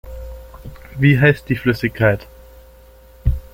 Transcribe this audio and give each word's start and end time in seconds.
Wie 0.97 1.19
heißt 1.19 1.47
die 1.47 1.55
Flüssigkeit? 1.55 2.25